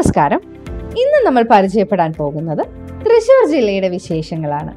[0.00, 0.40] നമസ്കാരം.
[1.00, 2.60] ഇന്ന് നമ്മൾ പരിചയപ്പെടാൻ പോകുന്നത്
[3.06, 4.72] തൃശൂർ ജില്ലയുടെ വിശേഷങ്ങളാണ്.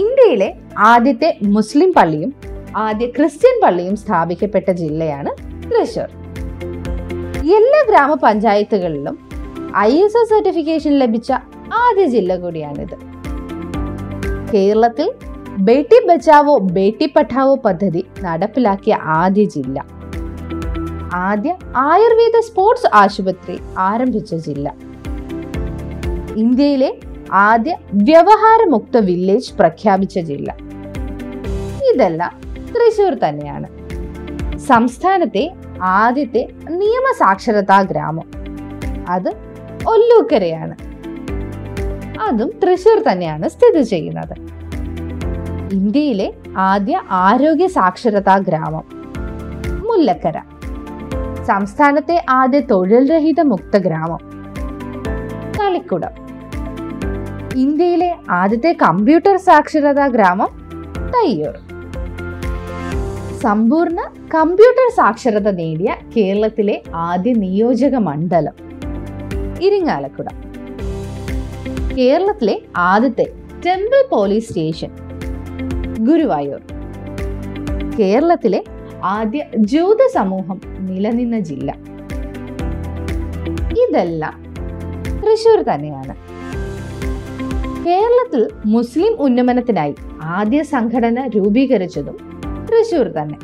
[0.00, 0.48] ഇന്ത്യയിലെ
[0.88, 2.34] ആദ്യത്തെ മുസ്ലിം പള്ളിയും
[2.76, 5.30] ആദ്യ ക്രിസ്ത്യൻ പള്ളിയും സ്ഥാപിക്കപ്പെട്ട ജില്ലയാണ്
[5.70, 6.10] തൃശൂർ.
[7.58, 9.16] എല്ലാ ഗ്രാമപഞ്ചായത്തുകളിലും
[9.78, 11.32] ഐ എസ് ഒ സർട്ടിഫിക്കേഷൻ ലഭിച്ച
[11.84, 12.96] ആദ്യ ജില്ല കൂടിയാണിത്.
[14.54, 15.10] കേരളത്തിൽ
[15.70, 19.99] ബേട്ടി ബച്ചാവോ ബേട്ടി പഠാവോ പദ്ധതി നടപ്പിലാക്കിയ ആദ്യ ജില്ല.
[21.14, 24.74] ആദ്യ ആയുർവേദ സ്പോർട്സ് ആശുപത്രി ആരംഭിച്ച ജില്ല.
[26.36, 27.00] ഇന്ത്യയിലെ
[27.32, 30.56] ആദ്യ വ്യവഹാരമുക്ത വില്ലേജ് പ്രഖ്യാപിച്ച ജില്ല.
[31.94, 33.68] ഇതെല്ലാം തൃശൂർ തന്നെയാണ്.
[34.58, 38.30] സംസ്ഥാനത്തെ ആദ്യത്തെ നിയമസാക്ഷരതാ ഗ്രാമം.
[39.08, 39.28] അത്
[39.86, 40.76] ഒല്ലൂക്കരയാണ്.
[42.20, 44.34] അതും തൃശൂർ തന്നെയാണ് സ്ഥിതി ചെയ്യുന്നത്.
[45.72, 48.84] ഇന്ത്യയിലെ ആദ്യ ആരോഗ്യ സാക്ഷരതാ ഗ്രാമം
[49.88, 50.42] മുല്ലക്കര.
[51.50, 54.20] സംസ്ഥാനത്തെ ആദ്യ തൊഴിൽ രഹിത മുക്ത ഗ്രാമം.
[55.58, 56.14] തളിക്കുടം
[57.64, 60.50] ഇന്ത്യയിലെ ആദ്യത്തെ കമ്പ്യൂട്ടർ സാക്ഷരതാ ഗ്രാമം
[61.14, 61.56] തയ്യൂർ.
[63.42, 64.00] സമ്പൂർണ
[64.34, 66.76] കമ്പ്യൂട്ടർ സാക്ഷരത നേടിയ കേരളത്തിലെ
[67.08, 68.56] ആദ്യ നിയോജക മണ്ഡലം
[69.66, 70.28] ഇരിങ്ങാലക്കുട.
[71.96, 72.56] കേരളത്തിലെ
[72.90, 73.26] ആദ്യത്തെ
[73.66, 74.90] ടെമ്പിൾ പോലീസ് സ്റ്റേഷൻ
[76.08, 76.60] ഗുരുവായൂർ.
[77.98, 78.60] കേരളത്തിലെ
[79.04, 81.74] ആദ്യ ജൂത സമൂഹം നിലനിന്ന ജില്ല.
[83.82, 84.44] ഇതെല്ലാം
[85.22, 86.14] തൃശൂർ തന്നെയാണ്.
[87.86, 92.16] കേരളത്തിൽ മുസ്ലിം ഉന്നമനത്തിനായി ആദ്യ സംഘടന രൂപീകരിച്ചതും
[92.68, 93.38] തൃശൂർ തന്നെ.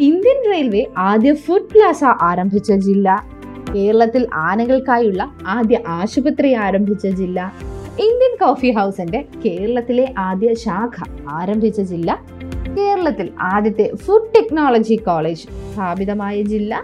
[0.00, 3.34] ഇന്ത്യൻ റെയിൽവേ ആദ്യ ഫുഡ് പ്ലാസ ആരംഭിച്ച ജില്ല.
[3.74, 7.52] കേരളത്തിൽ ആനകൾക്കായുള്ള ആദ്യ ആശുപത്രി ആരംഭിച്ച ജില്ല.
[7.98, 12.22] ഇന്ത്യൻ കോഫി ഹൗസിന്റെ കേരളത്തിലെ ആദ്യ ശാഖ ആരംഭിച്ച ജില്ല
[12.76, 16.74] കേരളത്തിൽ ആദ്യത്തെ ഫുഡ് ടെക്നോളജി കോളേജ് സ്ഥാപിതമായ ജില്ല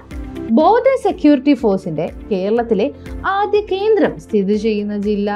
[0.51, 2.87] ബോർഡർ സെക്യൂരിറ്റി ഫോഴ്സിന്റെ കേരളത്തിലെ
[3.29, 5.29] ആദ്യ കേന്ദ്രം സ്ഥിതി ചെയ്യുന്ന ജില്ല.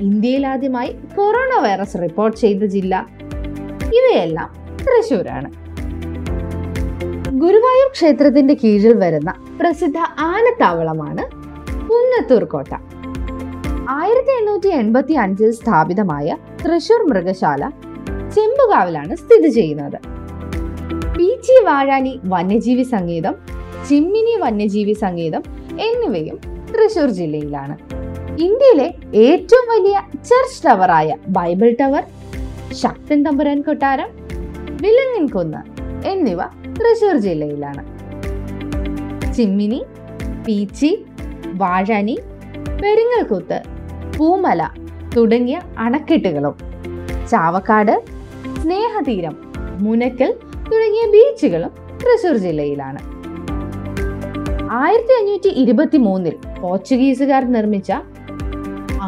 [0.00, 2.94] ഇന്ത്യയിൽ ആദ്യമായി കൊറോണ വൈറസ് റിപ്പോർട്ട് ചെയ്ത ജില്ല.
[3.98, 4.48] ഇവയെല്ലാം
[4.82, 5.48] തൃശൂരാണ്
[7.38, 11.24] ഗുരുവായൂർ ക്ഷേത്രത്തിന്റെ കീഴിൽ വരുന്ന പ്രസിദ്ധ ആനത്താവളമാണ്
[11.88, 12.72] പുന്നത്തൂർ കോട്ട.
[13.90, 16.28] ആയിരത്തി എണ്ണൂറ്റി എൺപത്തി അഞ്ചിൽ സ്ഥാപിതമായ
[16.64, 17.64] തൃശൂർ മൃഗശാല
[18.36, 19.98] ചെമ്പുകാവിലാണ് സ്ഥിതി ചെയ്യുന്നത്.
[21.16, 23.34] പീച്ചി വാഴാനി വന്യജീവി സംഗീതം
[23.88, 25.42] ചിമ്മിനി വന്യജീവി സംഗീതം
[25.88, 26.36] എന്നിവയും
[26.72, 27.74] തൃശൂർ ജില്ലയിലാണ്.
[28.46, 28.88] ഇന്ത്യയിലെ
[29.26, 29.96] ഏറ്റവും വലിയ
[30.30, 32.04] ചർച്ച് ടവറായ ബൈബിൾ ടവർ
[32.82, 34.10] ശക്തൻ തമ്പുരാൻ കൊട്ടാരം
[34.82, 35.60] വിലങ്ങിൻ കുന്ന്
[36.12, 36.40] എന്നിവ
[36.78, 37.82] തൃശൂർ ജില്ലയിലാണ്.
[39.36, 39.80] ചിമ്മിനി
[40.46, 40.90] പീച്ചി
[41.62, 42.16] വാഴാനി
[42.82, 43.58] പെരിങ്ങൽക്കുത്ത്
[44.16, 44.62] പൂമല
[45.16, 46.54] തുടങ്ങിയ അണക്കെട്ടുകളും
[47.30, 47.94] ചാവക്കാട്
[48.66, 49.34] സ്നേഹതീരം
[49.82, 50.30] മുനക്കൽ
[50.68, 53.00] തുടങ്ങിയ ബീച്ചുകളും തൃശൂർ ജില്ലയിലാണ്.
[54.78, 57.90] ആയിരത്തി അഞ്ഞൂറ്റി ഇരുപത്തി മൂന്നിൽ പോർച്ചുഗീസുകാർ നിർമ്മിച്ച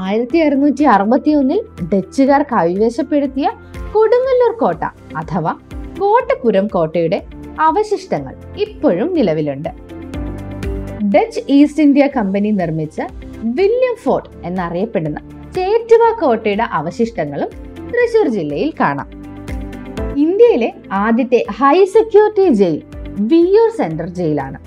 [0.03, 1.61] ആയിരത്തി അറുന്നൂറ്റി അറുപത്തി ഒന്നിൽ
[1.95, 3.49] ഡച്ചുകാർ കൈവശപ്പെടുത്തിയ
[3.97, 4.85] കൊടുങ്ങല്ലൂർ കോട്ട
[5.23, 5.55] അഥവാ
[5.99, 7.21] കോട്ടപ്പുരം കോട്ടയുടെ
[7.69, 8.37] അവശിഷ്ടങ്ങൾ
[8.67, 9.71] ഇപ്പോഴും നിലവിലുണ്ട്.
[11.15, 13.01] ഡച്ച് ഈസ്റ്റ് ഇന്ത്യ കമ്പനി നിർമ്മിച്ച
[13.59, 15.19] വില്യം ഫോർട്ട് എന്നറിയപ്പെടുന്ന
[15.59, 17.51] ചേറ്റുവ കോട്ടയുടെ അവശിഷ്ടങ്ങളും
[17.93, 19.09] തൃശൂർ ജില്ലയിൽ കാണാം.
[20.23, 22.81] ഇന്ത്യയിലെ ആദ്യത്തെ high security jail
[23.31, 24.59] Viyyur central ജയിലാണ്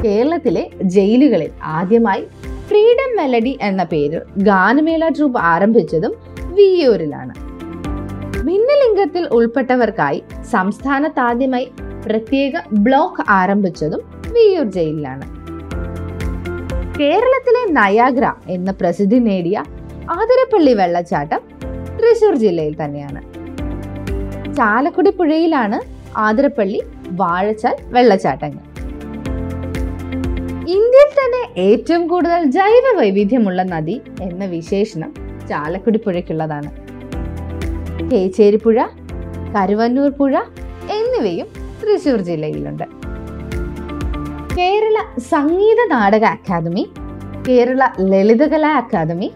[0.00, 0.64] കേരളത്തിലെ
[0.96, 2.24] ജയിലുകളിൽ ആദ്യമായി
[2.66, 6.12] ഫ്രീഡം മെലഡി എന്ന പേരിൽ ഗാനമേള ട്രൂപ്പ് ആരംഭിച്ചതും
[6.50, 7.34] വിയൂരിലാണ്
[8.46, 11.66] ഭിന്നലിംഗത്തിൽ ഉൾപ്പെട്ടവർക്കായി സംസ്ഥാനത്ത് ആദ്യമായി
[12.04, 12.52] പ്രത്യേക
[12.86, 14.02] ബ്ലോക്ക് ആരംഭിച്ചതും
[14.34, 15.26] വിയൂർ ജയിലിലാണ്
[16.96, 19.58] കേരളത്തിലെ നയാഗ്ര എന്ന പ്രസിദ്ധി നേടിയ
[20.10, 21.42] ആതിരപ്പള്ളി വെള്ളച്ചാട്ടം
[21.98, 23.20] തൃശൂർ ജില്ലയിൽ തന്നെയാണ്.
[24.58, 25.78] ചാലക്കുടി പുഴയിലാണ്
[26.16, 26.80] ആതിരപ്പള്ളി
[27.20, 28.62] വാഴച്ചാൽ വെള്ളച്ചാട്ടങ്ങൾ.
[30.76, 35.10] ഇന്ത്യയിൽ തന്നെ ഏറ്റവും കൂടുതൽ ജൈവ വൈവിധ്യമുള്ള നദി എന്ന വിശേഷണം
[35.50, 36.70] ചാലക്കുടി പുഴയ്ക്കുള്ളതാണ്
[38.10, 38.78] കേച്ചേരി പുഴ
[39.54, 40.34] കരുവന്നൂർ പുഴ
[40.96, 41.48] എന്നിവയും
[41.80, 42.86] തൃശൂർ ജില്ലയിലുണ്ട്.
[44.58, 44.96] Kerala
[45.32, 46.84] Sangeetha Nataka academy
[47.48, 47.82] Kerala
[48.12, 49.28] Lalithakala academy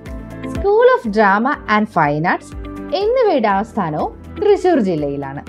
[0.54, 2.52] school of drama and fine arts
[2.96, 5.43] എന്നിവയുടെ ആസ്ഥാനവും തൃശൂർ ജില്ലയിലാണ്.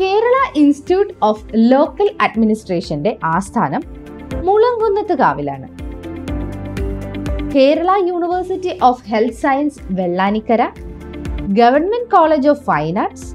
[0.00, 3.82] കേരള ഇൻസ്റ്റിറ്റ്യൂട്ട് ഓഫ് ലോക്കൽ അഡ്മിനിസ്ട്രേഷന്റെ ആസ്ഥാനം
[4.46, 5.68] Mulankunnath കാവിലാണ്.
[7.54, 10.62] Kerala university of health science Vellanikkara
[11.60, 13.28] government college of fine arts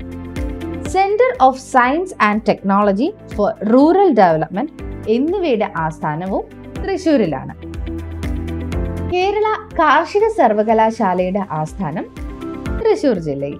[0.93, 4.73] centre of science and technology for rural development
[5.09, 6.43] എന്നിവയുടെ ആസ്ഥാനവും
[6.83, 7.53] തൃശൂരിലാണ്.
[9.13, 9.47] കേരള
[9.79, 12.05] കാർഷിക സർവകലാശാലയുടെ ആസ്ഥാനം
[12.79, 13.59] തൃശൂർ ജില്ലയിൽ.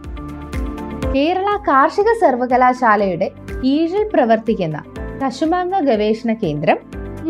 [1.15, 3.27] കേരള കാർഷിക സർവകലാശാലയുടെ
[3.63, 4.77] കീഴിൽ പ്രവർത്തിക്കുന്ന
[5.23, 6.77] കശുമാങ്ങ ഗവേഷണ കേന്ദ്രം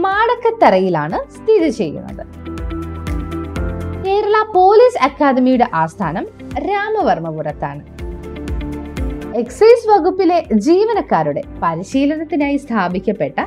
[0.04, 2.24] മാടക്കത്തറയിലാണ് സ്ഥിതി ചെയ്യുന്നത്.
[4.06, 6.28] കേരള പോലീസ് അക്കാദമിയുടെ ആസ്ഥാനം
[6.68, 7.82] രാമവർമ്മപുരത്താണ്.
[9.42, 13.40] എക്സൈസ് വകുപ്പിലെ ജീവനക്കാരുടെ പരിശീലനത്തിനായി സ്ഥാപിക്കപ്പെട്ട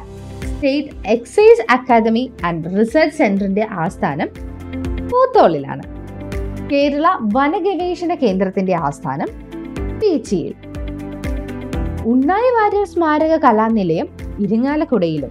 [0.51, 4.29] state excise academy and research സെന്ററിന്റെ ആസ്ഥാനം
[5.11, 5.85] പൂത്തോളിലാണ്.
[6.73, 9.29] കേരള വനഗവേഷണ കേന്ദ്രത്തിന്റെ ആസ്ഥാനം
[10.05, 10.55] പീച്ചിയിൽ
[12.07, 14.09] ഉണ്ണായി വാര്യർ സ്മാരക കലാനിലയം
[14.41, 15.31] ഇരിങ്ങാലക്കുടയിലും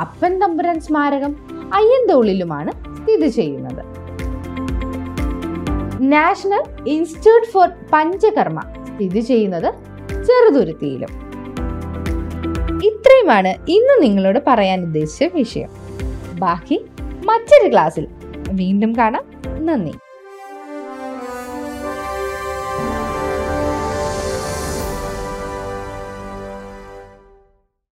[0.00, 1.36] അപ്പൻ തമ്പുരാൻ സ്മാരകം
[1.74, 3.82] അയ്യന്തോളിലുമാണ് സ്ഥിതി ചെയ്യുന്നത്.
[6.00, 9.74] നാഷണൽ ഇൻസ്റ്റിറ്റ്യൂട്ട് ഫോർ പഞ്ചകർമ്മ സ്ഥിതി ചെയ്യുന്നത്
[10.24, 11.08] ചെറുതുരുത്തിയിലും.
[12.84, 15.70] ഇത്രയുമാണ് ഇന്ന് നിങ്ങളോട് പറയാൻ ഉദ്ദേശിച്ച വിഷയം.
[16.38, 16.84] ബാക്കി
[17.24, 18.06] മറ്റൊരു ക്ലാസ്സിൽ
[18.50, 19.24] വീണ്ടും കാണാം.
[19.66, 19.92] നന്ദി.